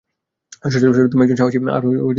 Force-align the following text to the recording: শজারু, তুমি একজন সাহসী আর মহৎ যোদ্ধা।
শজারু, 0.71 1.09
তুমি 1.09 1.21
একজন 1.23 1.35
সাহসী 1.35 1.57
আর 1.57 1.63
মহৎ 1.63 1.83
যোদ্ধা। 1.83 2.09